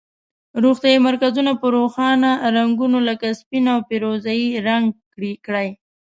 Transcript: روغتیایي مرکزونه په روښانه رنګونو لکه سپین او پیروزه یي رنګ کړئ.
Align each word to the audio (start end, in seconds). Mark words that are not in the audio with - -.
روغتیایي 0.63 0.99
مرکزونه 1.07 1.51
په 1.61 1.67
روښانه 1.75 2.31
رنګونو 2.55 2.97
لکه 3.09 3.27
سپین 3.39 3.65
او 3.73 3.79
پیروزه 3.89 4.31
یي 4.41 4.47
رنګ 4.67 4.87
کړئ. 5.45 5.69